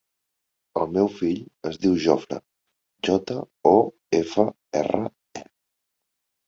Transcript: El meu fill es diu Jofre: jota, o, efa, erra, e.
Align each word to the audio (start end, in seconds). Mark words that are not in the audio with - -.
El 0.83 0.87
meu 0.95 1.09
fill 1.17 1.43
es 1.71 1.77
diu 1.83 1.93
Jofre: 2.05 2.39
jota, 3.09 3.39
o, 3.75 3.77
efa, 4.23 4.51
erra, 4.85 5.07
e. 5.45 5.49